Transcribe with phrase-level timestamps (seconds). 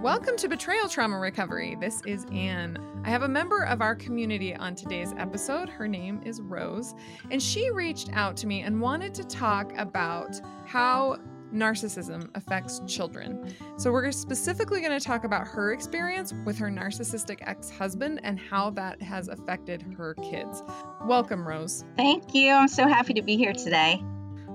[0.00, 1.76] Welcome to Betrayal Trauma Recovery.
[1.78, 2.78] This is Anne.
[3.04, 5.68] I have a member of our community on today's episode.
[5.68, 6.94] Her name is Rose,
[7.30, 11.18] and she reached out to me and wanted to talk about how
[11.52, 13.54] narcissism affects children.
[13.76, 18.40] So, we're specifically going to talk about her experience with her narcissistic ex husband and
[18.40, 20.62] how that has affected her kids.
[21.04, 21.84] Welcome, Rose.
[21.98, 22.52] Thank you.
[22.52, 24.02] I'm so happy to be here today.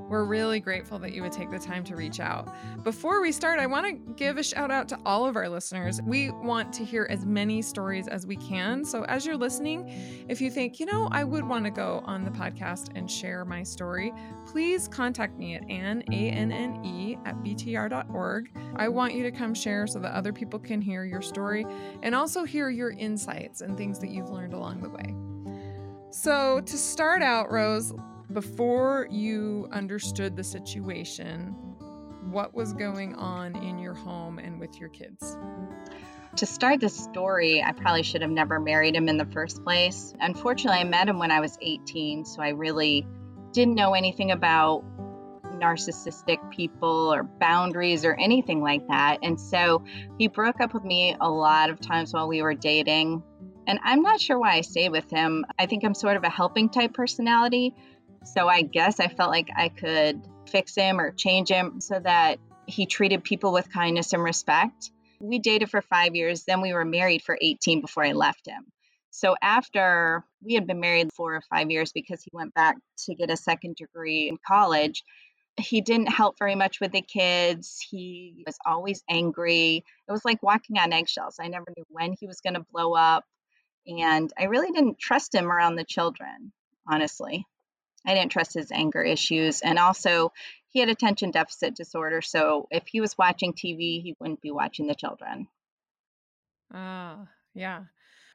[0.07, 2.53] We're really grateful that you would take the time to reach out.
[2.83, 5.99] Before we start, I want to give a shout out to all of our listeners.
[6.03, 8.85] We want to hear as many stories as we can.
[8.85, 12.23] So, as you're listening, if you think, you know, I would want to go on
[12.23, 14.13] the podcast and share my story,
[14.45, 18.51] please contact me at anne, A-N-N-E, at btr.org.
[18.75, 21.65] I want you to come share so that other people can hear your story
[22.03, 25.15] and also hear your insights and things that you've learned along the way.
[26.11, 27.93] So, to start out, Rose,
[28.31, 31.55] before you understood the situation,
[32.31, 35.37] what was going on in your home and with your kids?
[36.37, 40.13] To start the story, I probably should have never married him in the first place.
[40.19, 43.07] Unfortunately, I met him when I was 18, so I really
[43.53, 44.83] didn't know anything about
[45.59, 49.19] narcissistic people or boundaries or anything like that.
[49.23, 49.83] And so
[50.17, 53.23] he broke up with me a lot of times while we were dating.
[53.65, 55.45] And I'm not sure why I stayed with him.
[55.57, 57.73] I think I'm sort of a helping type personality.
[58.25, 62.39] So I guess I felt like I could fix him or change him so that
[62.65, 64.91] he treated people with kindness and respect.
[65.19, 68.65] We dated for five years, then we were married for 18 before I left him.
[69.11, 73.15] So after we had been married four or five years because he went back to
[73.15, 75.03] get a second degree in college,
[75.57, 77.77] he didn't help very much with the kids.
[77.89, 79.85] He was always angry.
[80.07, 81.37] It was like walking on eggshells.
[81.39, 83.23] I never knew when he was going to blow up.
[83.87, 86.51] And I really didn't trust him around the children,
[86.89, 87.45] honestly.
[88.05, 89.61] I didn't trust his anger issues.
[89.61, 90.31] And also,
[90.69, 92.21] he had attention deficit disorder.
[92.21, 95.47] So if he was watching TV, he wouldn't be watching the children.
[96.73, 97.83] Ah, yeah.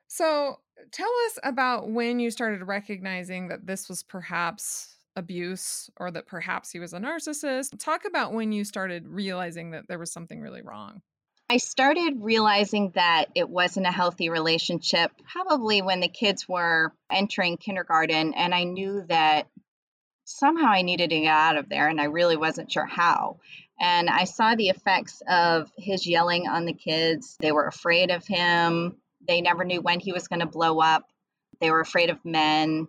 [0.06, 0.58] So
[0.90, 6.70] tell us about when you started recognizing that this was perhaps abuse or that perhaps
[6.70, 7.78] he was a narcissist.
[7.78, 11.02] Talk about when you started realizing that there was something really wrong.
[11.50, 17.56] I started realizing that it wasn't a healthy relationship probably when the kids were entering
[17.56, 19.48] kindergarten, and I knew that
[20.24, 23.40] somehow I needed to get out of there, and I really wasn't sure how.
[23.80, 27.36] And I saw the effects of his yelling on the kids.
[27.40, 28.98] They were afraid of him.
[29.26, 31.10] They never knew when he was going to blow up.
[31.60, 32.86] They were afraid of men.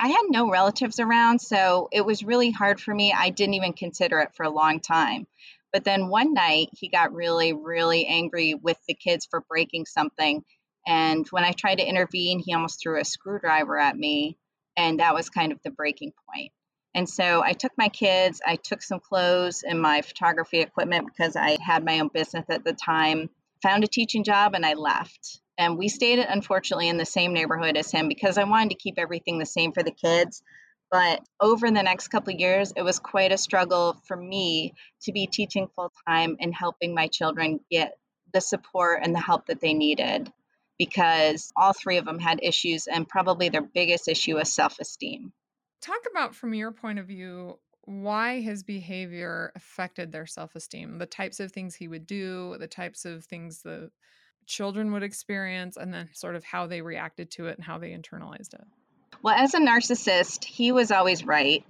[0.00, 3.12] I had no relatives around, so it was really hard for me.
[3.12, 5.28] I didn't even consider it for a long time.
[5.72, 10.44] But then one night, he got really, really angry with the kids for breaking something.
[10.86, 14.36] And when I tried to intervene, he almost threw a screwdriver at me.
[14.76, 16.52] And that was kind of the breaking point.
[16.94, 21.36] And so I took my kids, I took some clothes and my photography equipment because
[21.36, 23.30] I had my own business at the time,
[23.62, 25.40] found a teaching job, and I left.
[25.56, 28.98] And we stayed, unfortunately, in the same neighborhood as him because I wanted to keep
[28.98, 30.42] everything the same for the kids.
[30.92, 35.26] But over the next couple years, it was quite a struggle for me to be
[35.26, 37.94] teaching full time and helping my children get
[38.34, 40.30] the support and the help that they needed
[40.78, 45.32] because all three of them had issues, and probably their biggest issue was self esteem.
[45.80, 51.06] Talk about, from your point of view, why his behavior affected their self esteem, the
[51.06, 53.90] types of things he would do, the types of things the
[54.46, 57.92] children would experience, and then sort of how they reacted to it and how they
[57.92, 58.64] internalized it.
[59.20, 61.64] Well, as a narcissist, he was always right.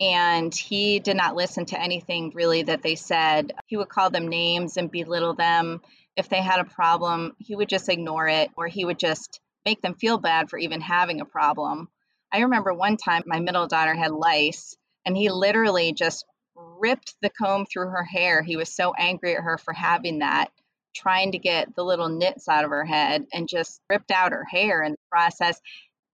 [0.00, 3.52] And he did not listen to anything really that they said.
[3.66, 5.80] He would call them names and belittle them.
[6.16, 9.82] If they had a problem, he would just ignore it, or he would just make
[9.82, 11.88] them feel bad for even having a problem.
[12.32, 17.30] I remember one time my middle daughter had lice, and he literally just ripped the
[17.30, 18.42] comb through her hair.
[18.42, 20.52] He was so angry at her for having that,
[20.94, 24.44] trying to get the little nits out of her head, and just ripped out her
[24.44, 25.60] hair in the process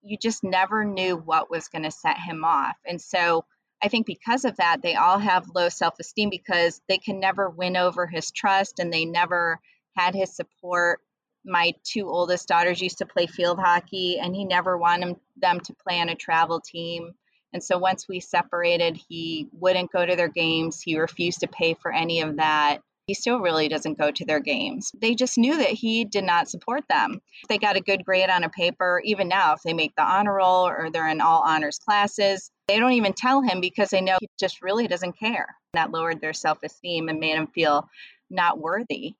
[0.05, 2.77] you just never knew what was going to set him off.
[2.85, 3.43] And so
[3.83, 7.49] I think because of that, they all have low self esteem because they can never
[7.49, 9.59] win over his trust and they never
[9.95, 11.01] had his support.
[11.43, 15.75] My two oldest daughters used to play field hockey, and he never wanted them to
[15.75, 17.11] play on a travel team.
[17.53, 20.81] And so once we separated, he wouldn't go to their games.
[20.81, 24.39] He refused to pay for any of that he still really doesn't go to their
[24.39, 24.91] games.
[24.99, 27.21] They just knew that he did not support them.
[27.43, 30.03] If they got a good grade on a paper, even now, if they make the
[30.03, 34.01] honor roll or they're in all honors classes, they don't even tell him because they
[34.01, 35.55] know he just really doesn't care.
[35.73, 37.87] That lowered their self esteem and made them feel
[38.29, 39.13] not worthy.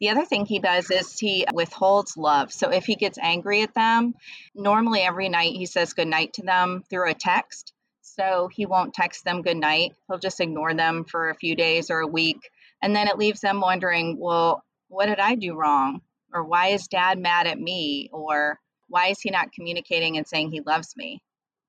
[0.00, 2.52] The other thing he does is he withholds love.
[2.52, 4.14] So if he gets angry at them,
[4.52, 7.72] normally every night he says good night to them through a text.
[8.00, 9.92] So he won't text them good night.
[10.08, 12.50] He'll just ignore them for a few days or a week
[12.82, 16.02] and then it leaves them wondering, well, what did I do wrong?
[16.34, 18.10] Or why is dad mad at me?
[18.12, 18.58] Or
[18.88, 21.22] why is he not communicating and saying he loves me?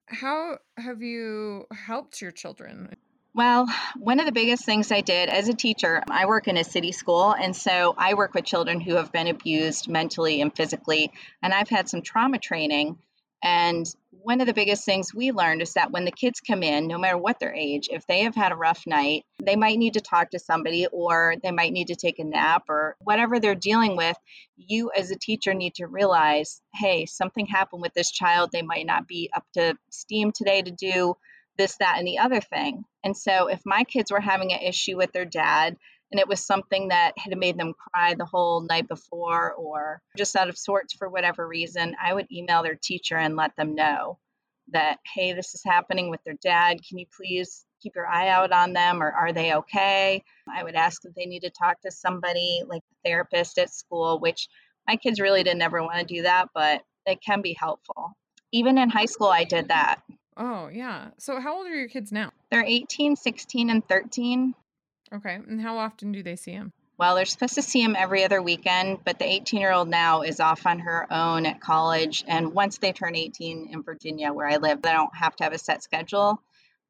[0.08, 2.96] How have you helped your children?
[3.36, 3.68] Well,
[3.98, 6.92] one of the biggest things I did as a teacher, I work in a city
[6.92, 11.12] school, and so I work with children who have been abused mentally and physically,
[11.42, 13.00] and I've had some trauma training.
[13.44, 16.88] And one of the biggest things we learned is that when the kids come in,
[16.88, 19.96] no matter what their age, if they have had a rough night, they might need
[19.96, 23.54] to talk to somebody or they might need to take a nap or whatever they're
[23.54, 24.16] dealing with.
[24.56, 28.50] You, as a teacher, need to realize hey, something happened with this child.
[28.52, 31.16] They might not be up to steam today to do
[31.58, 32.86] this, that, and the other thing.
[33.04, 35.76] And so if my kids were having an issue with their dad,
[36.14, 40.36] and it was something that had made them cry the whole night before or just
[40.36, 44.20] out of sorts for whatever reason, I would email their teacher and let them know
[44.72, 46.78] that, hey, this is happening with their dad.
[46.88, 50.24] Can you please keep your eye out on them or are they okay?
[50.48, 54.20] I would ask if they need to talk to somebody like a therapist at school,
[54.20, 54.48] which
[54.88, 58.12] my kids really didn't ever want to do that, but it can be helpful.
[58.52, 60.04] Even in high school, I did that.
[60.38, 61.10] Oh, yeah.
[61.18, 62.32] So, how old are your kids now?
[62.52, 64.54] They're 18, 16, and 13.
[65.14, 65.36] Okay.
[65.36, 66.72] And how often do they see him?
[66.98, 70.22] Well, they're supposed to see him every other weekend, but the 18 year old now
[70.22, 72.24] is off on her own at college.
[72.28, 75.54] And once they turn 18 in Virginia, where I live, they don't have to have
[75.54, 76.42] a set schedule.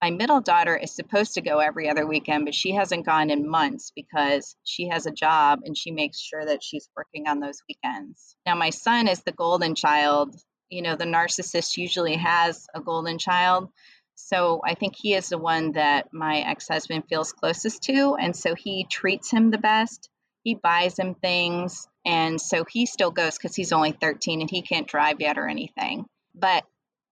[0.02, 3.50] My middle daughter is supposed to go every other weekend, but she hasn't gone in
[3.50, 7.64] months because she has a job and she makes sure that she's working on those
[7.70, 8.36] weekends.
[8.46, 10.36] Now, my son is the golden child
[10.74, 13.70] you know, the narcissist usually has a golden child.
[14.16, 18.16] So I think he is the one that my ex husband feels closest to.
[18.16, 20.10] And so he treats him the best.
[20.44, 21.88] He buys him things.
[22.06, 25.48] And so he still goes because he's only 13 and he can't drive yet or
[25.48, 26.06] anything.
[26.36, 26.66] But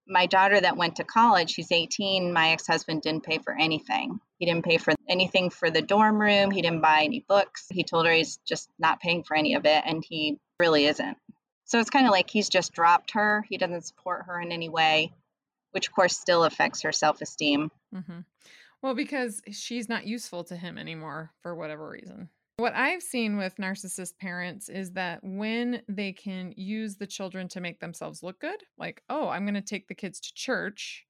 [0.07, 2.33] my daughter that went to college, she's 18.
[2.33, 4.19] My ex husband didn't pay for anything.
[4.38, 6.51] He didn't pay for anything for the dorm room.
[6.51, 7.68] He didn't buy any books.
[7.71, 9.83] He told her he's just not paying for any of it.
[9.86, 11.18] And he really isn't.
[11.65, 13.45] So it's kind of like he's just dropped her.
[13.48, 15.13] He doesn't support her in any way,
[15.71, 17.71] which of course still affects her self esteem.
[17.94, 18.19] Mm-hmm.
[18.81, 22.29] Well, because she's not useful to him anymore for whatever reason.
[22.57, 27.62] What I've seen with narcissist parents is that when they can use the children to
[27.62, 31.06] make themselves look good, like, oh, I'm going to take the kids to church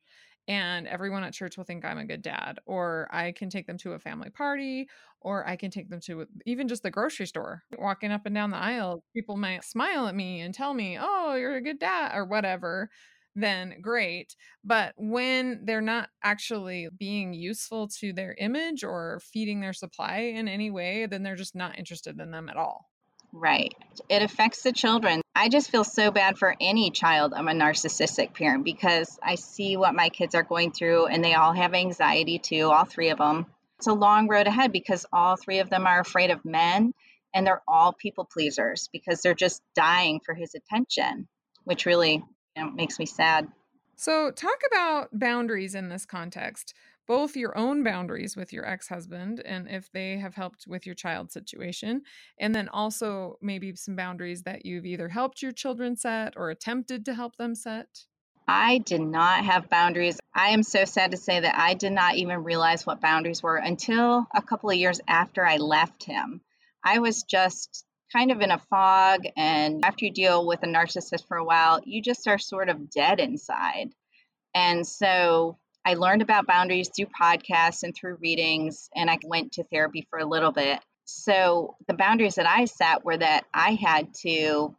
[0.47, 3.77] and everyone at church will think I'm a good dad, or I can take them
[3.79, 4.89] to a family party,
[5.21, 7.63] or I can take them to even just the grocery store.
[7.77, 11.35] Walking up and down the aisle, people might smile at me and tell me, Oh,
[11.35, 12.89] you're a good dad, or whatever.
[13.35, 14.35] Then great.
[14.63, 20.47] But when they're not actually being useful to their image or feeding their supply in
[20.47, 22.89] any way, then they're just not interested in them at all.
[23.33, 23.73] Right.
[24.09, 25.21] It affects the children.
[25.33, 29.77] I just feel so bad for any child I'm a narcissistic parent because I see
[29.77, 33.19] what my kids are going through and they all have anxiety too, all three of
[33.19, 33.45] them.
[33.77, 36.93] It's a long road ahead because all three of them are afraid of men
[37.33, 41.29] and they're all people pleasers because they're just dying for his attention,
[41.63, 42.23] which really
[42.55, 43.47] you know, makes me sad.
[43.95, 46.73] So, talk about boundaries in this context
[47.11, 50.95] both your own boundaries with your ex husband and if they have helped with your
[50.95, 52.03] child situation,
[52.39, 57.03] and then also maybe some boundaries that you've either helped your children set or attempted
[57.03, 58.05] to help them set.
[58.47, 60.19] I did not have boundaries.
[60.33, 63.57] I am so sad to say that I did not even realize what boundaries were
[63.57, 66.39] until a couple of years after I left him.
[66.81, 71.27] I was just kind of in a fog, and after you deal with a narcissist
[71.27, 73.89] for a while, you just are sort of dead inside.
[74.53, 79.63] And so I learned about boundaries through podcasts and through readings, and I went to
[79.63, 80.79] therapy for a little bit.
[81.05, 84.75] So the boundaries that I set were that I had to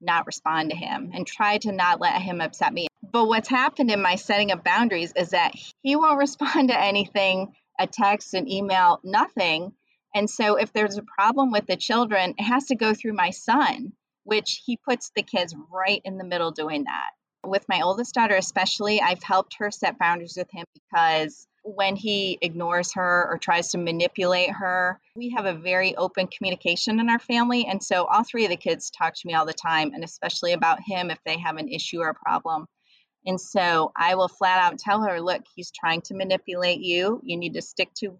[0.00, 2.86] not respond to him and try to not let him upset me.
[3.02, 7.54] But what's happened in my setting of boundaries is that he won't respond to anything,
[7.78, 9.72] a text, an email, nothing.
[10.14, 13.30] And so if there's a problem with the children, it has to go through my
[13.30, 13.92] son,
[14.24, 17.10] which he puts the kids right in the middle doing that
[17.44, 22.38] with my oldest daughter, especially, I've helped her set boundaries with him because when he
[22.40, 27.18] ignores her or tries to manipulate her, we have a very open communication in our
[27.18, 27.66] family.
[27.66, 30.52] And so all three of the kids talk to me all the time, and especially
[30.52, 32.66] about him if they have an issue or a problem.
[33.26, 37.20] And so I will flat out tell her, look, he's trying to manipulate you.
[37.24, 38.18] You need to stick to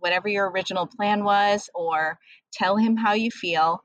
[0.00, 2.18] whatever your original plan was, or
[2.52, 3.82] tell him how you feel.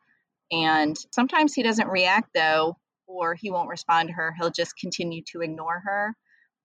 [0.52, 4.34] And sometimes he doesn't react, though, or he won't respond to her.
[4.40, 6.16] He'll just continue to ignore her.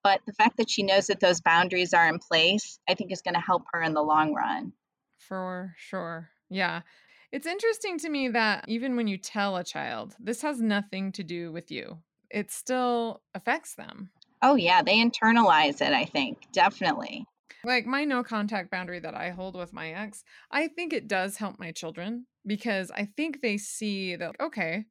[0.02, 3.22] But the fact that she knows that those boundaries are in place, I think is
[3.22, 4.72] going to help her in the long run.
[5.18, 6.30] For sure.
[6.48, 6.80] Yeah.
[7.32, 11.22] It's interesting to me that even when you tell a child, this has nothing to
[11.22, 11.98] do with you,
[12.30, 14.10] it still affects them.
[14.42, 14.82] Oh, yeah.
[14.82, 16.38] They internalize it, I think.
[16.52, 17.26] Definitely.
[17.64, 21.36] Like my no contact boundary that I hold with my ex, I think it does
[21.36, 24.84] help my children because I think they see that, okay,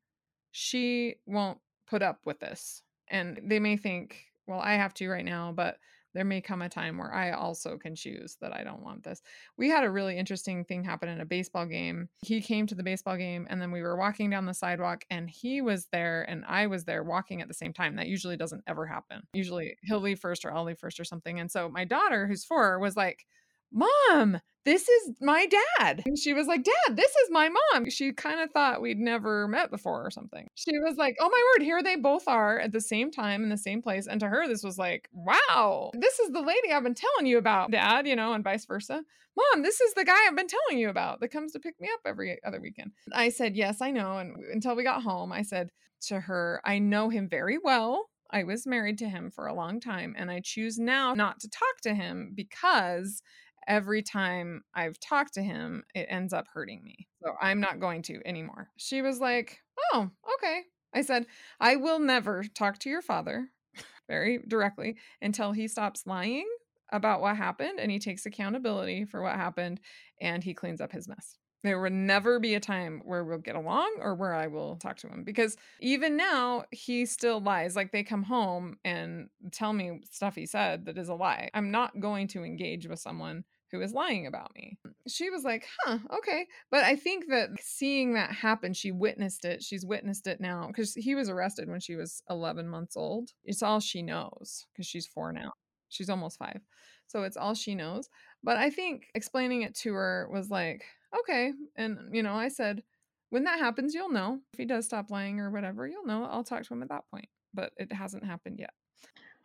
[0.52, 2.84] she won't put up with this.
[3.10, 5.78] And they may think, well, I have to right now, but
[6.13, 9.22] there may come a time where I also can choose that I don't want this.
[9.58, 12.10] We had a really interesting thing happen in a baseball game.
[12.24, 15.30] He came to the baseball game and then we were walking down the sidewalk and
[15.30, 17.96] he was there and I was there walking at the same time.
[17.96, 19.24] That usually doesn't ever happen.
[19.34, 21.39] Usually he'll leave first or I'll leave first or something.
[21.39, 23.25] And so my daughter, who's four, was like,
[23.72, 25.48] Mom, this is my
[25.78, 26.04] dad.
[26.06, 27.90] And she was like, Dad, this is my mom.
[27.90, 30.48] She kind of thought we'd never met before or something.
[30.56, 33.50] She was like, Oh my word, here they both are at the same time in
[33.50, 34.08] the same place.
[34.08, 37.38] And to her, this was like, Wow, this is the lady I've been telling you
[37.38, 39.02] about, Dad, you know, and vice versa.
[39.36, 41.88] Mom, this is the guy I've been telling you about that comes to pick me
[41.94, 42.92] up every other weekend.
[43.14, 44.18] I said, Yes, I know.
[44.18, 45.70] And until we got home, I said
[46.08, 48.10] to her, I know him very well.
[48.32, 51.50] I was married to him for a long time, and I choose now not to
[51.50, 53.24] talk to him because
[53.70, 57.08] every time I've talked to him, it ends up hurting me.
[57.24, 58.70] So I'm not going to anymore.
[58.76, 59.62] She was like,
[59.94, 60.64] Oh, okay.
[60.94, 61.28] I said,
[61.60, 63.50] I will never talk to your father
[64.10, 66.48] very directly until he stops lying
[66.92, 69.80] about what happened and he takes accountability for what happened
[70.20, 71.38] and he cleans up his mess.
[71.62, 74.98] There will never be a time where we'll get along or where I will talk
[74.98, 77.76] to him because even now he still lies.
[77.76, 81.50] Like they come home and tell me stuff he said that is a lie.
[81.54, 84.78] I'm not going to engage with someone who is lying about me.
[85.08, 86.48] She was like, huh, okay.
[86.72, 89.64] But I think that seeing that happen, she witnessed it.
[89.64, 93.32] She's witnessed it now because he was arrested when she was 11 months old.
[93.44, 95.54] It's all she knows because she's four now.
[95.90, 96.62] She's almost five.
[97.08, 98.10] So it's all she knows.
[98.44, 100.84] But I think explaining it to her was like,
[101.20, 101.54] okay.
[101.76, 102.84] And, you know, I said,
[103.32, 104.40] when that happens, you'll know.
[104.54, 106.26] If he does stop lying or whatever, you'll know.
[106.26, 107.28] I'll talk to him at that point.
[107.54, 108.72] But it hasn't happened yet.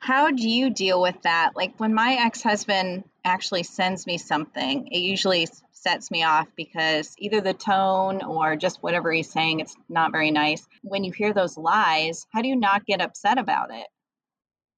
[0.05, 1.53] How do you deal with that?
[1.57, 7.15] Like when my ex husband actually sends me something, it usually sets me off because
[7.17, 10.69] either the tone or just whatever he's saying, it's not very nice.
[10.83, 13.87] When you hear those lies, how do you not get upset about it?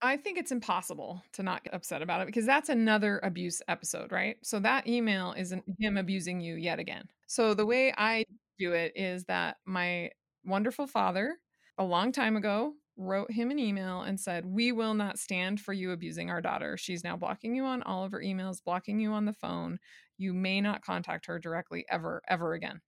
[0.01, 4.13] I think it's impossible to not get upset about it because that's another abuse episode,
[4.13, 4.37] right?
[4.45, 7.09] So that email isn't him abusing you yet again.
[7.27, 8.27] So the way I
[8.61, 10.11] do it is that my
[10.45, 11.37] wonderful father,
[11.79, 15.73] a long time ago, wrote him an email and said, We will not stand for
[15.73, 16.77] you abusing our daughter.
[16.77, 19.79] She's now blocking you on all of her emails, blocking you on the phone.
[20.19, 22.81] You may not contact her directly ever, ever again.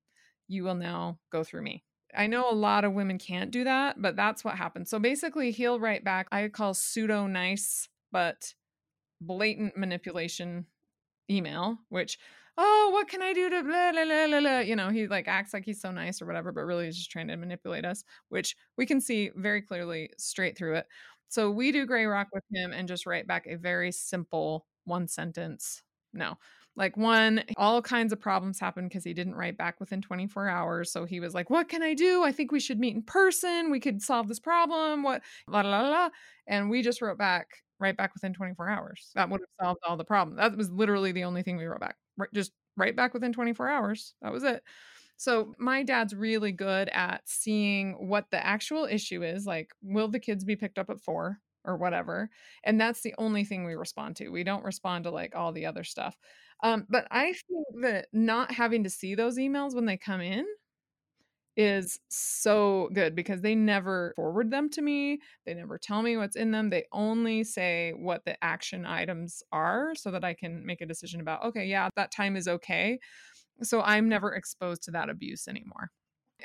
[0.46, 1.84] You will now go through me.
[2.16, 4.88] I know a lot of women can't do that, but that's what happened.
[4.88, 8.54] So basically, he'll write back, I call pseudo nice, but
[9.20, 10.66] blatant manipulation
[11.30, 12.18] email, which
[12.58, 14.58] oh, what can I do to blah, blah, blah, blah, blah.
[14.58, 17.10] You know, he like acts like he's so nice or whatever, but really he's just
[17.10, 20.86] trying to manipulate us, which we can see very clearly straight through it.
[21.28, 25.06] So we do gray rock with him and just write back a very simple one
[25.06, 25.82] sentence.
[26.12, 26.36] No.
[26.74, 30.92] Like one, all kinds of problems happened because he didn't write back within 24 hours.
[30.92, 32.22] So he was like, What can I do?
[32.22, 33.70] I think we should meet in person.
[33.70, 35.02] We could solve this problem.
[35.02, 36.08] What la la la la.
[36.46, 37.48] And we just wrote back
[37.80, 39.10] right back within 24 hours.
[39.14, 40.38] That would have solved all the problems.
[40.38, 43.68] That was literally the only thing we wrote back Right, just right back within 24
[43.68, 44.14] hours.
[44.22, 44.62] That was it.
[45.16, 49.46] So my dad's really good at seeing what the actual issue is.
[49.46, 52.30] Like, will the kids be picked up at four or whatever?
[52.64, 54.28] And that's the only thing we respond to.
[54.28, 56.16] We don't respond to like all the other stuff.
[56.62, 60.46] Um, but I think that not having to see those emails when they come in
[61.58, 65.18] is so good because they never forward them to me.
[65.44, 66.70] They never tell me what's in them.
[66.70, 71.20] They only say what the action items are so that I can make a decision
[71.20, 73.00] about, okay, yeah, that time is okay.
[73.62, 75.90] So I'm never exposed to that abuse anymore.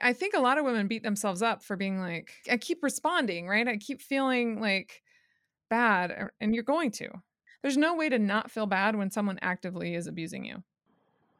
[0.01, 3.47] I think a lot of women beat themselves up for being like, I keep responding,
[3.47, 3.67] right?
[3.67, 5.03] I keep feeling like
[5.69, 7.09] bad, er, and you're going to.
[7.61, 10.63] There's no way to not feel bad when someone actively is abusing you.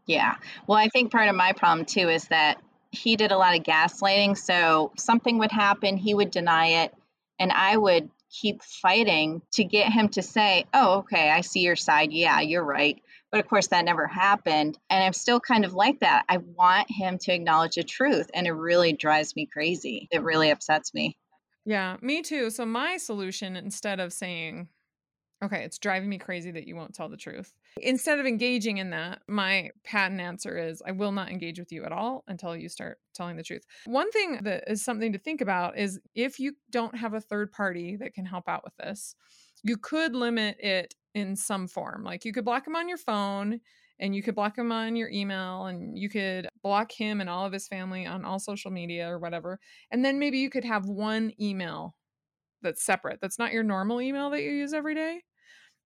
[0.05, 0.35] Yeah.
[0.67, 2.61] Well, I think part of my problem too is that
[2.93, 4.37] he did a lot of gaslighting.
[4.37, 6.93] So something would happen, he would deny it,
[7.39, 11.75] and I would keep fighting to get him to say, Oh, okay, I see your
[11.75, 12.11] side.
[12.11, 13.01] Yeah, you're right.
[13.31, 14.77] But of course, that never happened.
[14.91, 16.23] And I'm still kind of like that.
[16.29, 20.07] I want him to acknowledge the truth, and it really drives me crazy.
[20.11, 21.17] It really upsets me.
[21.65, 22.51] Yeah, me too.
[22.51, 24.67] So, my solution, instead of saying,
[25.43, 27.53] Okay, it's driving me crazy that you won't tell the truth.
[27.81, 31.83] Instead of engaging in that, my patent answer is I will not engage with you
[31.83, 33.65] at all until you start telling the truth.
[33.85, 37.51] One thing that is something to think about is if you don't have a third
[37.51, 39.15] party that can help out with this,
[39.63, 42.05] you could limit it in some form.
[42.05, 43.59] Like you could block him on your phone
[43.99, 47.45] and you could block him on your email and you could block him and all
[47.45, 49.59] of his family on all social media or whatever.
[49.91, 51.95] And then maybe you could have one email
[52.61, 53.19] that's separate.
[53.21, 55.21] That's not your normal email that you use every day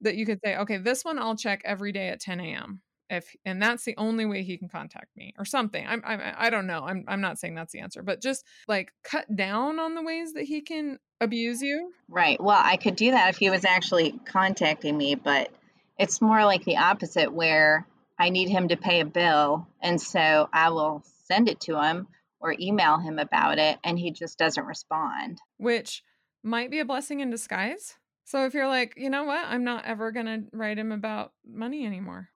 [0.02, 2.82] that you could say, okay, this one I'll check every day at 10 a.m.
[3.10, 5.86] If and that's the only way he can contact me or something.
[5.88, 6.84] I'm, I'm I don't know.
[6.86, 10.34] I'm I'm not saying that's the answer, but just like cut down on the ways
[10.34, 11.94] that he can abuse you.
[12.10, 12.42] Right.
[12.42, 15.50] Well, I could do that if he was actually contacting me, but
[15.98, 17.88] it's more like the opposite where
[18.20, 22.08] I need him to pay a bill and so I will send it to him
[22.40, 25.40] or email him about it and he just doesn't respond.
[25.58, 26.04] Which
[26.44, 27.96] might be a blessing in disguise.
[28.28, 31.32] So if you're like, you know what, I'm not ever going to write him about
[31.50, 32.28] money anymore.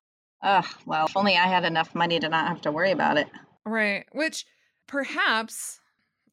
[0.41, 3.27] Ugh, well, if only I had enough money to not have to worry about it.
[3.65, 4.05] Right.
[4.13, 4.45] Which
[4.87, 5.81] perhaps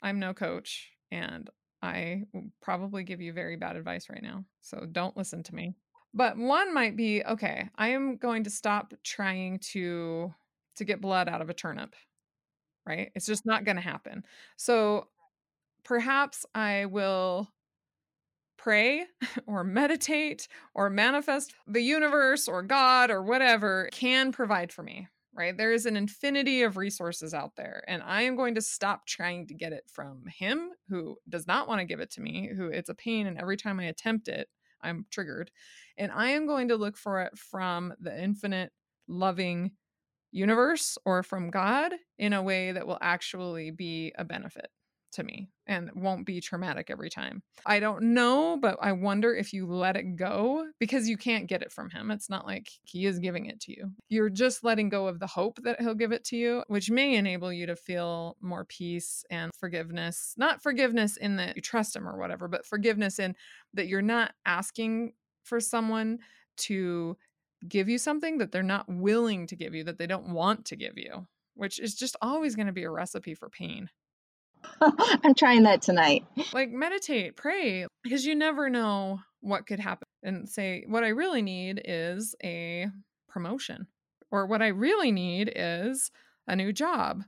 [0.00, 1.50] I'm no coach and
[1.83, 4.45] I will probably give you very bad advice right now.
[4.61, 5.75] So don't listen to me.
[6.15, 10.33] But one might be okay, I am going to stop trying to
[10.77, 11.97] to get blood out of a turnip.
[12.87, 13.11] Right?
[13.17, 14.23] It's just not going to happen.
[14.57, 15.09] So
[15.83, 17.49] perhaps I will
[18.69, 19.07] pray
[19.47, 25.57] or meditate or manifest the universe or God or whatever can provide for me, right?
[25.57, 29.47] There is an infinity of resources out there, and I am going to stop trying
[29.47, 32.67] to get it from Him who does not want to give it to me, who
[32.67, 34.51] it's a pain, and every time I attempt it,
[34.83, 35.51] I'm triggered.
[35.97, 38.71] And I am going to look for it from the infinite,
[39.09, 39.71] loving
[40.31, 44.69] universe or from God in a way that will actually be a benefit
[45.12, 47.43] to me and won't be traumatic every time.
[47.67, 51.62] I don't know, but I wonder if you let it go because you can't get
[51.62, 52.11] it from him.
[52.11, 53.91] It's not like he is giving it to you.
[54.09, 57.17] You're just letting go of the hope that he'll give it to you, which may
[57.17, 60.35] enable you to feel more peace and forgiveness.
[60.37, 63.35] Not forgiveness in that you trust him or whatever, but forgiveness in
[63.75, 65.12] that you're not asking
[65.43, 66.19] for someone
[66.57, 67.17] to
[67.67, 70.77] give you something that they're not willing to give you, that they don't want to
[70.77, 73.91] give you, which is just always going to be a recipe for pain.
[74.81, 76.25] I'm trying that tonight.
[76.53, 80.07] Like meditate, pray, because you never know what could happen.
[80.23, 82.87] And say, what I really need is a
[83.29, 83.87] promotion,
[84.31, 86.11] or what I really need is
[86.47, 87.25] a new job.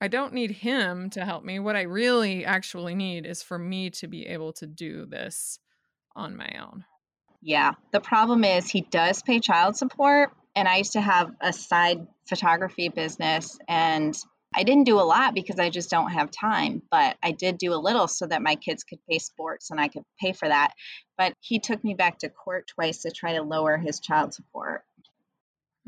[0.00, 1.58] I don't need him to help me.
[1.58, 5.58] What I really actually need is for me to be able to do this
[6.16, 6.84] on my own.
[7.42, 7.72] Yeah.
[7.92, 10.30] The problem is he does pay child support.
[10.56, 14.16] And I used to have a side photography business, and
[14.54, 17.72] I didn't do a lot because I just don't have time, but I did do
[17.72, 20.72] a little so that my kids could pay sports and I could pay for that.
[21.16, 24.82] But he took me back to court twice to try to lower his child support.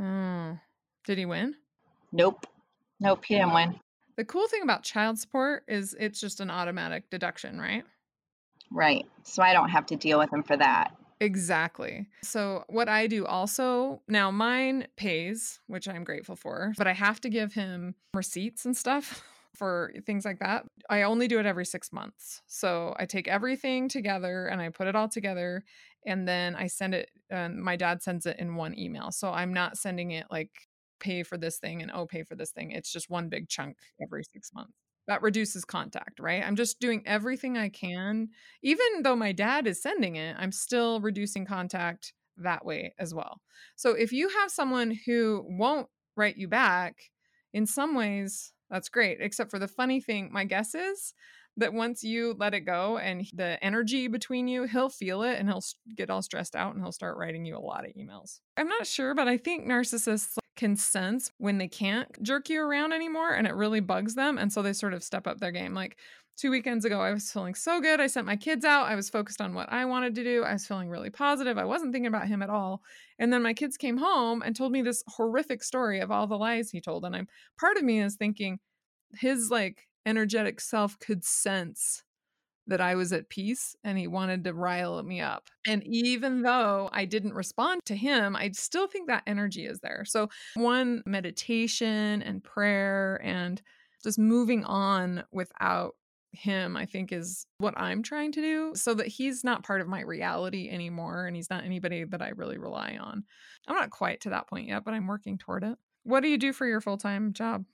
[0.00, 0.60] Mm.
[1.04, 1.56] Did he win?
[2.12, 2.46] Nope.
[3.00, 3.80] Nope, he didn't win.
[4.16, 7.84] The cool thing about child support is it's just an automatic deduction, right?
[8.70, 9.06] Right.
[9.24, 10.92] So I don't have to deal with him for that.
[11.22, 12.08] Exactly.
[12.24, 17.20] So, what I do also now, mine pays, which I'm grateful for, but I have
[17.20, 19.22] to give him receipts and stuff
[19.54, 20.64] for things like that.
[20.90, 22.42] I only do it every six months.
[22.48, 25.62] So, I take everything together and I put it all together
[26.04, 27.08] and then I send it.
[27.30, 29.12] My dad sends it in one email.
[29.12, 30.50] So, I'm not sending it like
[30.98, 32.72] pay for this thing and oh, pay for this thing.
[32.72, 36.42] It's just one big chunk every six months that reduces contact, right?
[36.44, 38.28] I'm just doing everything I can.
[38.62, 43.40] Even though my dad is sending it, I'm still reducing contact that way as well.
[43.76, 46.96] So if you have someone who won't write you back,
[47.52, 49.18] in some ways, that's great.
[49.20, 51.12] Except for the funny thing, my guess is
[51.58, 55.48] that once you let it go and the energy between you, he'll feel it and
[55.48, 55.62] he'll
[55.94, 58.40] get all stressed out and he'll start writing you a lot of emails.
[58.56, 62.92] I'm not sure, but I think narcissists can sense when they can't jerk you around
[62.92, 64.38] anymore and it really bugs them.
[64.38, 65.74] And so they sort of step up their game.
[65.74, 65.96] Like
[66.36, 68.00] two weekends ago, I was feeling so good.
[68.00, 68.86] I sent my kids out.
[68.86, 70.42] I was focused on what I wanted to do.
[70.42, 71.58] I was feeling really positive.
[71.58, 72.82] I wasn't thinking about him at all.
[73.18, 76.38] And then my kids came home and told me this horrific story of all the
[76.38, 77.04] lies he told.
[77.04, 78.58] And I'm part of me is thinking
[79.14, 82.02] his like energetic self could sense
[82.66, 85.48] that I was at peace and he wanted to rile me up.
[85.66, 90.04] And even though I didn't respond to him, I still think that energy is there.
[90.06, 93.60] So, one, meditation and prayer and
[94.02, 95.96] just moving on without
[96.32, 99.88] him, I think, is what I'm trying to do so that he's not part of
[99.88, 103.24] my reality anymore and he's not anybody that I really rely on.
[103.68, 105.76] I'm not quite to that point yet, but I'm working toward it.
[106.04, 107.64] What do you do for your full time job?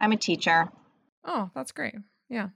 [0.00, 0.68] I'm a teacher.
[1.24, 1.94] Oh, that's great.
[2.28, 2.48] Yeah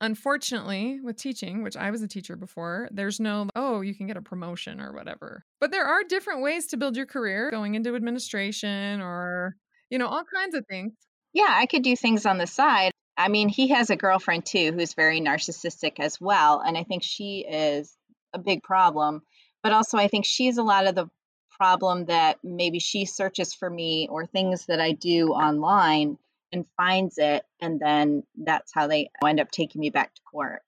[0.00, 4.16] unfortunately, with teaching, which I was a teacher before, there's no, oh, you can get
[4.16, 5.44] a promotion or whatever.
[5.60, 9.56] But there are different ways to build your career going into administration or,
[9.90, 10.92] you know, all kinds of things.
[11.32, 12.92] Yeah, I could do things on the side.
[13.16, 16.60] I mean, he has a girlfriend too who's very narcissistic as well.
[16.60, 17.96] And I think she is
[18.32, 19.22] a big problem.
[19.62, 21.08] But also, I think she's a lot of the
[21.56, 26.18] problem that maybe she searches for me or things that I do online
[26.54, 30.62] and finds it and then that's how they end up taking me back to court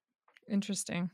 [0.51, 1.11] interesting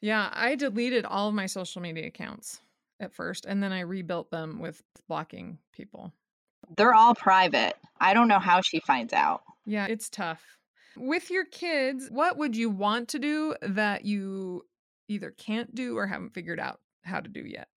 [0.00, 2.60] yeah i deleted all of my social media accounts
[3.00, 6.12] at first, and then I rebuilt them with blocking people.
[6.76, 7.74] They're all private.
[8.00, 9.42] I don't know how she finds out.
[9.66, 10.42] Yeah, it's tough.
[10.96, 14.66] With your kids, what would you want to do that you
[15.08, 17.68] either can't do or haven't figured out how to do yet?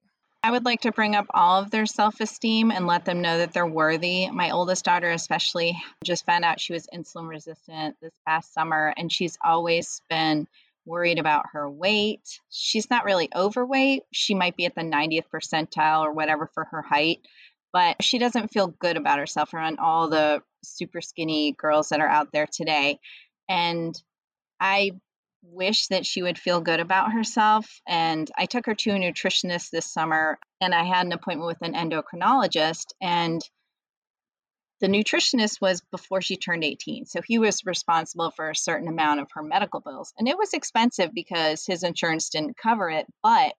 [0.46, 3.38] I would like to bring up all of their self esteem and let them know
[3.38, 4.30] that they're worthy.
[4.30, 9.10] My oldest daughter, especially, just found out she was insulin resistant this past summer, and
[9.10, 10.48] she's always been
[10.86, 12.42] worried about her weight.
[12.50, 14.04] She's not really overweight.
[14.12, 17.20] She might be at the 90th percentile or whatever for her height,
[17.72, 22.08] but she doesn't feel good about herself around all the super skinny girls that are
[22.08, 23.00] out there today.
[23.48, 23.96] And
[24.60, 24.92] I
[25.44, 27.82] wish that she would feel good about herself.
[27.88, 31.62] And I took her to a nutritionist this summer, and I had an appointment with
[31.62, 32.94] an endocrinologist.
[33.02, 33.42] And
[34.80, 37.06] the nutritionist was before she turned 18.
[37.06, 40.14] So he was responsible for a certain amount of her medical bills.
[40.18, 43.06] And it was expensive because his insurance didn't cover it.
[43.22, 43.54] But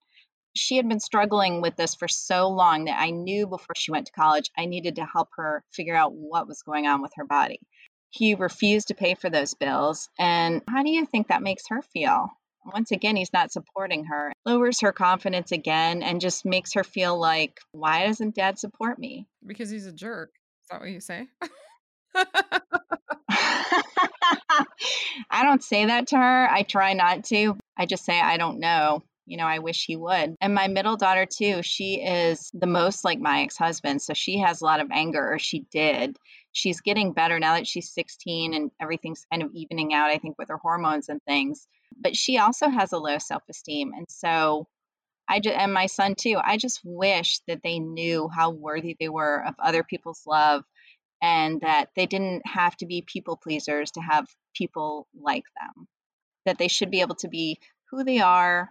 [0.56, 4.06] she had been struggling with this for so long that I knew before she went
[4.06, 7.24] to college, I needed to help her figure out what was going on with her
[7.24, 7.60] body.
[8.14, 10.08] He refused to pay for those bills.
[10.20, 12.28] And how do you think that makes her feel?
[12.64, 17.18] Once again, he's not supporting her, lowers her confidence again, and just makes her feel
[17.18, 19.26] like, why doesn't dad support me?
[19.44, 20.30] Because he's a jerk.
[20.62, 21.26] Is that what you say?
[25.28, 26.48] I don't say that to her.
[26.48, 27.56] I try not to.
[27.76, 29.02] I just say, I don't know.
[29.26, 30.36] You know, I wish he would.
[30.40, 34.02] And my middle daughter, too, she is the most like my ex husband.
[34.02, 36.16] So she has a lot of anger, or she did
[36.54, 40.38] she's getting better now that she's 16 and everything's kind of evening out, I think,
[40.38, 41.66] with her hormones and things.
[42.00, 43.92] But she also has a low self esteem.
[43.92, 44.66] And so
[45.28, 49.08] I just, and my son too, I just wish that they knew how worthy they
[49.08, 50.62] were of other people's love
[51.20, 55.88] and that they didn't have to be people pleasers to have people like them,
[56.46, 57.58] that they should be able to be
[57.90, 58.70] who they are.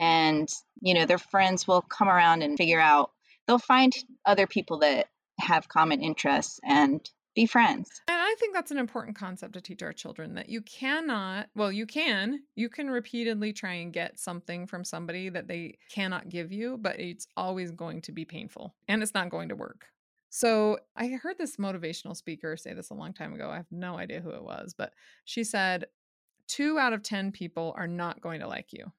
[0.00, 0.48] And,
[0.80, 3.10] you know, their friends will come around and figure out,
[3.46, 3.92] they'll find
[4.24, 7.06] other people that have common interests and
[7.38, 8.02] be friends.
[8.08, 11.70] And I think that's an important concept to teach our children that you cannot, well,
[11.70, 16.50] you can, you can repeatedly try and get something from somebody that they cannot give
[16.50, 19.86] you, but it's always going to be painful and it's not going to work.
[20.30, 23.50] So I heard this motivational speaker say this a long time ago.
[23.50, 24.92] I have no idea who it was, but
[25.24, 25.86] she said,
[26.48, 28.90] two out of 10 people are not going to like you.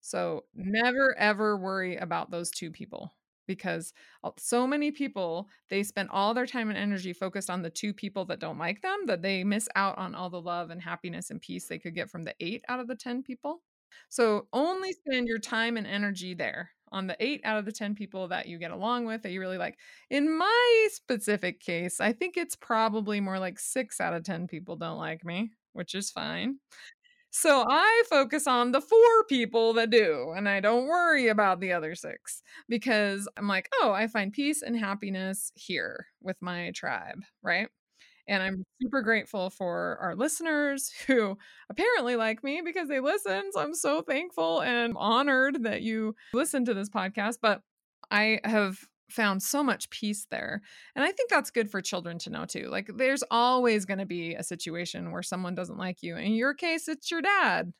[0.00, 3.12] So never ever worry about those two people
[3.46, 3.92] because
[4.38, 8.24] so many people they spend all their time and energy focused on the two people
[8.26, 11.40] that don't like them that they miss out on all the love and happiness and
[11.40, 13.62] peace they could get from the 8 out of the 10 people.
[14.08, 17.94] So only spend your time and energy there on the 8 out of the 10
[17.94, 19.78] people that you get along with that you really like.
[20.10, 24.76] In my specific case, I think it's probably more like 6 out of 10 people
[24.76, 26.58] don't like me, which is fine.
[27.34, 31.72] So I focus on the four people that do, and I don't worry about the
[31.72, 37.22] other six because I'm like, oh, I find peace and happiness here with my tribe,
[37.42, 37.68] right?
[38.28, 41.38] And I'm super grateful for our listeners who
[41.70, 43.50] apparently like me because they listen.
[43.52, 47.38] So I'm so thankful and honored that you listen to this podcast.
[47.40, 47.62] But
[48.10, 48.78] I have
[49.12, 50.62] found so much peace there.
[50.96, 52.68] And I think that's good for children to know too.
[52.68, 56.16] Like there's always going to be a situation where someone doesn't like you.
[56.16, 57.72] In your case, it's your dad.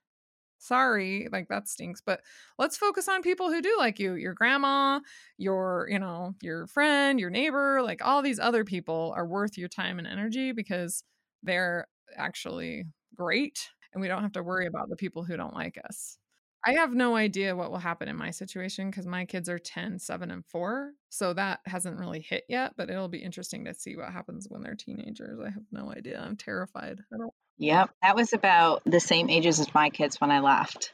[0.59, 2.21] Sorry, like that stinks, but
[2.57, 4.15] let's focus on people who do like you.
[4.15, 5.01] Your grandma,
[5.37, 9.69] your, you know, your friend, your neighbor, like all these other people are worth your
[9.69, 11.03] time and energy because
[11.43, 12.85] they're actually
[13.17, 14.69] great and we don't have to worry mm.
[14.69, 16.19] about the people who don't like us.
[16.65, 19.99] I have no idea what will happen in my situation because my kids are 10,
[19.99, 20.93] 7, and 4.
[21.09, 24.63] So that hasn't really hit yet, but it'll be interesting to see what happens when
[24.63, 25.41] they're teenagers.
[25.41, 26.23] I have no idea.
[26.25, 27.01] I'm terrified.
[27.13, 27.35] I don't.
[27.59, 27.91] Yep.
[28.03, 30.93] That was about the same ages as my kids when I left.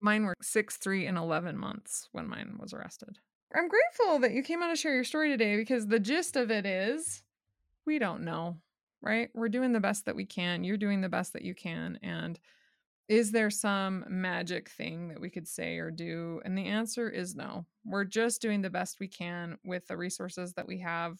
[0.00, 3.18] Mine were 6, 3, and 11 months when mine was arrested.
[3.54, 6.50] I'm grateful that you came on to share your story today because the gist of
[6.50, 7.22] it is
[7.86, 8.56] we don't know,
[9.00, 9.30] right?
[9.34, 10.64] We're doing the best that we can.
[10.64, 11.98] You're doing the best that you can.
[12.02, 12.38] And
[13.08, 16.40] is there some magic thing that we could say or do?
[16.44, 17.66] And the answer is no.
[17.84, 21.18] We're just doing the best we can with the resources that we have.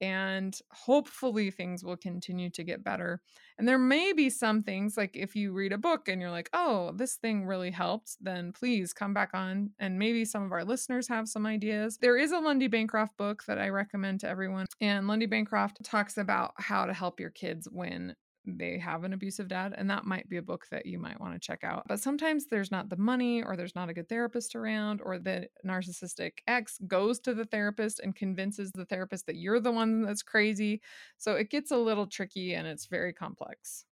[0.00, 3.22] And hopefully things will continue to get better.
[3.58, 6.50] And there may be some things like if you read a book and you're like,
[6.52, 9.70] oh, this thing really helped, then please come back on.
[9.78, 11.98] And maybe some of our listeners have some ideas.
[12.00, 14.66] There is a Lundy Bancroft book that I recommend to everyone.
[14.80, 18.14] And Lundy Bancroft talks about how to help your kids when
[18.46, 21.34] they have an abusive dad and that might be a book that you might want
[21.34, 21.84] to check out.
[21.88, 25.48] But sometimes there's not the money or there's not a good therapist around or the
[25.66, 30.22] narcissistic ex goes to the therapist and convinces the therapist that you're the one that's
[30.22, 30.80] crazy.
[31.18, 33.84] So it gets a little tricky and it's very complex.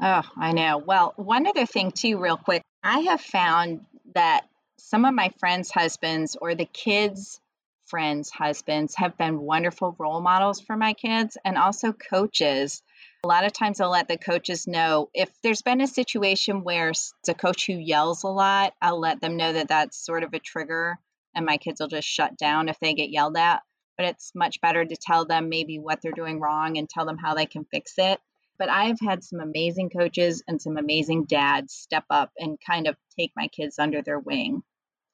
[0.00, 0.78] Oh i know.
[0.78, 2.62] Well one other thing too real quick.
[2.82, 4.46] I have found that
[4.78, 7.40] some of my friends' husbands or the kids'
[7.86, 12.82] friends' husbands have been wonderful role models for my kids and also coaches.
[13.24, 16.88] A lot of times I'll let the coaches know if there's been a situation where
[16.88, 20.34] it's a coach who yells a lot, I'll let them know that that's sort of
[20.34, 20.98] a trigger
[21.32, 23.62] and my kids will just shut down if they get yelled at.
[23.96, 27.16] But it's much better to tell them maybe what they're doing wrong and tell them
[27.16, 28.18] how they can fix it.
[28.58, 32.96] But I've had some amazing coaches and some amazing dads step up and kind of
[33.16, 34.64] take my kids under their wing.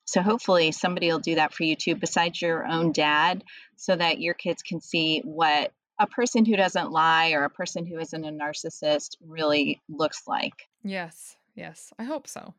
[0.07, 3.45] So hopefully somebody will do that for you too, besides your own dad,
[3.77, 7.87] so that your kids can see what a person who doesn't lie or a person
[7.87, 10.69] who isn't a narcissist really looks like.
[10.85, 11.93] Yes, yes.
[11.99, 12.55] I hope so.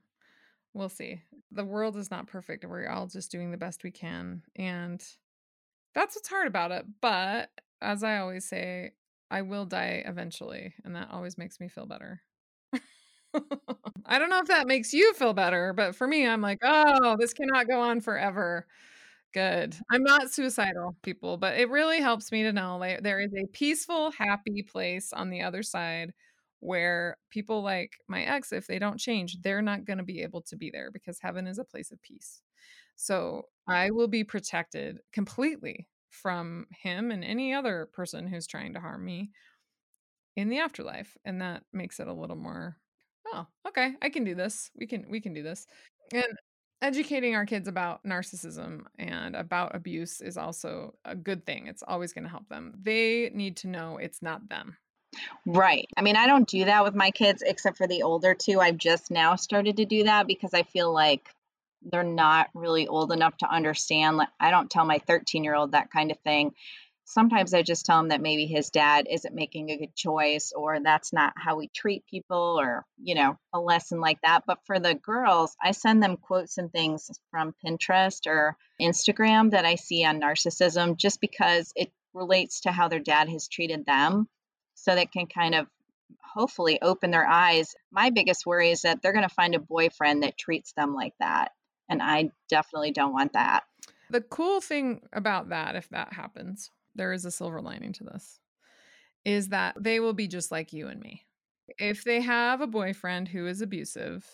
[0.73, 1.21] We'll see.
[1.51, 2.65] The world is not perfect.
[2.65, 4.43] We're all just doing the best we can.
[4.55, 5.03] And
[5.95, 6.85] that's what's hard about it.
[7.01, 7.49] But
[7.81, 8.91] as I always say,
[9.31, 10.73] I will die eventually.
[10.83, 12.21] And that always makes me feel better.
[14.05, 17.15] I don't know if that makes you feel better, but for me, I'm like, oh,
[17.19, 18.65] this cannot go on forever.
[19.33, 19.75] Good.
[19.91, 23.45] I'm not suicidal, people, but it really helps me to know like there is a
[23.47, 26.13] peaceful, happy place on the other side
[26.61, 30.41] where people like my ex, if they don't change, they're not going to be able
[30.41, 32.41] to be there because heaven is a place of peace.
[32.95, 38.79] So I will be protected completely from him and any other person who's trying to
[38.79, 39.29] harm me
[40.35, 41.15] in the afterlife.
[41.23, 42.77] And that makes it a little more
[43.33, 44.71] oh, okay, I can do this.
[44.75, 45.67] We can we can do this.
[46.13, 46.25] And
[46.81, 51.67] educating our kids about narcissism and about abuse is also a good thing.
[51.67, 52.73] It's always going to help them.
[52.81, 54.77] They need to know it's not them.
[55.45, 55.87] Right.
[55.97, 58.59] I mean, I don't do that with my kids except for the older two.
[58.59, 61.29] I've just now started to do that because I feel like
[61.81, 64.17] they're not really old enough to understand.
[64.17, 66.53] Like, I don't tell my 13 year old that kind of thing
[67.09, 70.79] sometimes I just tell him that maybe his dad isn't making a good choice or
[70.79, 74.43] that's not how we treat people or, you know, a lesson like that.
[74.45, 79.65] But for the girls, I send them quotes and things from Pinterest or Instagram that
[79.65, 84.27] I see on narcissism just because it relates to how their dad has treated them.
[84.75, 85.67] So that can kind of
[86.23, 87.73] hopefully open their eyes.
[87.91, 91.13] My biggest worry is that they're going to find a boyfriend that treats them like
[91.19, 91.51] that.
[91.89, 93.63] And I definitely don't want that.
[94.11, 98.39] The cool thing about that, if that happens, there is a silver lining to this
[99.25, 101.25] is that they will be just like you and me.
[101.77, 104.25] If they have a boyfriend who is abusive,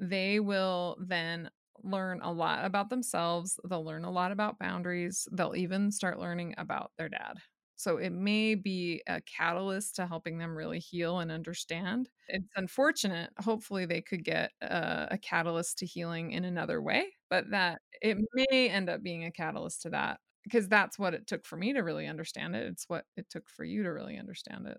[0.00, 1.50] they will then
[1.82, 3.60] learn a lot about themselves.
[3.68, 5.28] They'll learn a lot about boundaries.
[5.30, 7.34] They'll even start learning about their dad.
[7.76, 12.08] So it may be a catalyst to helping them really heal and understand.
[12.26, 13.30] It's unfortunate.
[13.38, 18.18] Hopefully, they could get a, a, catalyst to healing in another way, but that it
[18.34, 21.74] may end up being a catalyst to that because that's what it took for me
[21.74, 22.66] to really understand it.
[22.66, 24.78] It's what it took for you to really understand it.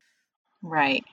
[0.61, 1.03] Right.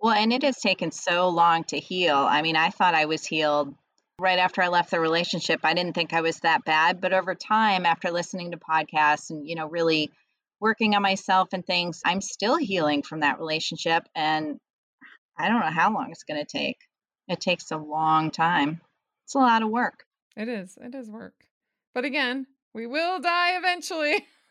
[0.00, 2.16] Well, and it has taken so long to heal.
[2.16, 3.74] I mean, I thought I was healed
[4.18, 5.60] right after I left the relationship.
[5.64, 9.48] I didn't think I was that bad, but over time after listening to podcasts and,
[9.48, 10.10] you know, really
[10.60, 14.58] working on myself and things, I'm still healing from that relationship and
[15.38, 16.78] I don't know how long it's going to take.
[17.28, 18.80] It takes a long time.
[19.24, 20.04] It's a lot of work.
[20.36, 20.78] It is.
[20.80, 21.34] It is work.
[21.94, 24.26] But again, we will die eventually.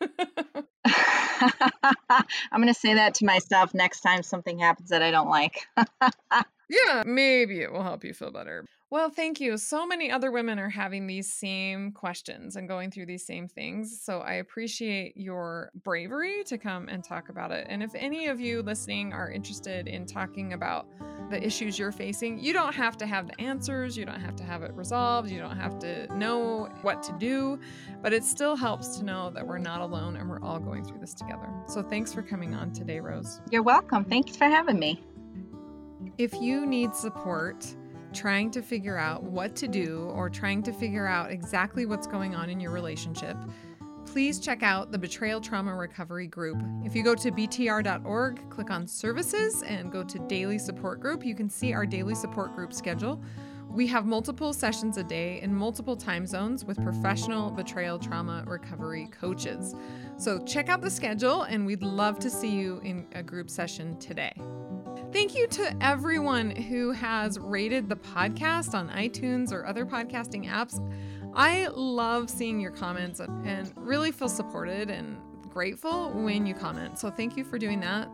[0.84, 5.66] I'm going to say that to myself next time something happens that I don't like.
[6.68, 8.64] yeah, maybe it will help you feel better.
[8.88, 9.58] Well, thank you.
[9.58, 14.00] So many other women are having these same questions and going through these same things.
[14.00, 17.66] So I appreciate your bravery to come and talk about it.
[17.68, 20.86] And if any of you listening are interested in talking about
[21.30, 24.44] the issues you're facing, you don't have to have the answers, you don't have to
[24.44, 27.58] have it resolved, you don't have to know what to do,
[28.02, 31.00] but it still helps to know that we're not alone and we're all going through
[31.00, 31.50] this together.
[31.66, 33.40] So thanks for coming on today, Rose.
[33.50, 34.04] You're welcome.
[34.04, 35.02] Thanks for having me.
[36.18, 37.66] If you need support,
[38.16, 42.34] trying to figure out what to do or trying to figure out exactly what's going
[42.34, 43.36] on in your relationship,
[44.06, 46.56] please check out the Betrayal Trauma Recovery Group.
[46.82, 51.34] If you go to btr.org, click on Services, and go to Daily Support Group, you
[51.34, 53.22] can see our daily support group schedule.
[53.68, 59.08] We have multiple sessions a day in multiple time zones with professional betrayal trauma recovery
[59.10, 59.74] coaches.
[60.16, 63.98] So check out the schedule, and we'd love to see you in a group session
[63.98, 64.32] today.
[65.16, 70.78] Thank you to everyone who has rated the podcast on iTunes or other podcasting apps.
[71.34, 75.16] I love seeing your comments and really feel supported and
[75.56, 76.98] grateful when you comment.
[76.98, 78.10] So thank you for doing that.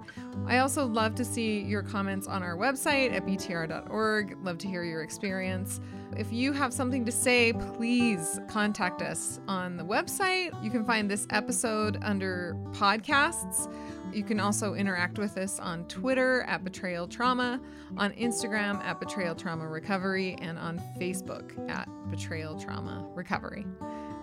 [0.47, 4.39] I also love to see your comments on our website at btr.org.
[4.45, 5.81] Love to hear your experience.
[6.17, 10.51] If you have something to say, please contact us on the website.
[10.63, 13.69] You can find this episode under podcasts.
[14.15, 17.61] You can also interact with us on Twitter at Betrayal Trauma,
[17.97, 23.67] on Instagram at Betrayal Trauma Recovery, and on Facebook at Betrayal Trauma Recovery.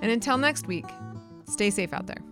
[0.01, 0.85] And until next week,
[1.43, 2.23] stay safe out there.